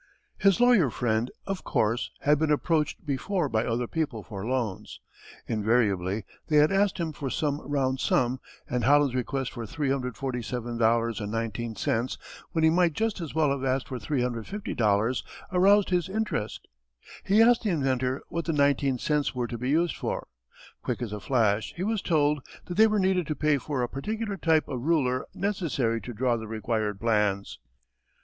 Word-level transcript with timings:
His 0.39 0.59
lawyer 0.59 0.89
friend, 0.89 1.29
of 1.45 1.63
course, 1.63 2.09
had 2.21 2.39
been 2.39 2.49
approached 2.49 3.05
before 3.05 3.47
by 3.47 3.63
other 3.67 3.85
people 3.85 4.23
for 4.23 4.43
loans. 4.43 4.99
Invariably 5.45 6.25
they 6.47 6.57
had 6.57 6.71
asked 6.71 6.97
him 6.97 7.13
for 7.13 7.29
some 7.29 7.61
round 7.61 7.99
sum 7.99 8.39
and 8.67 8.83
Holland's 8.83 9.13
request 9.13 9.51
for 9.51 9.63
$347.19 9.63 12.17
when 12.51 12.63
he 12.63 12.71
might 12.71 12.93
just 12.93 13.21
as 13.21 13.35
well 13.35 13.51
have 13.51 13.63
asked 13.63 13.89
for 13.89 13.99
$350.00 13.99 15.21
aroused 15.51 15.89
his 15.91 16.09
interest. 16.09 16.67
He 17.23 17.39
asked 17.39 17.61
the 17.61 17.69
inventor 17.69 18.23
what 18.29 18.45
the 18.45 18.53
nineteen 18.53 18.97
cents 18.97 19.35
were 19.35 19.45
to 19.45 19.57
be 19.59 19.69
used 19.69 19.95
for. 19.97 20.27
Quick 20.81 21.03
as 21.03 21.13
a 21.13 21.19
flash 21.19 21.75
he 21.75 21.83
was 21.83 22.01
told 22.01 22.41
that 22.65 22.73
they 22.75 22.87
were 22.87 22.97
needed 22.97 23.27
to 23.27 23.35
pay 23.35 23.59
for 23.59 23.83
a 23.83 23.87
particular 23.87 24.35
type 24.35 24.67
of 24.67 24.81
ruler 24.81 25.27
necessary 25.35 26.01
to 26.01 26.11
draw 26.11 26.37
the 26.37 26.47
required 26.47 26.99
plans. 26.99 27.59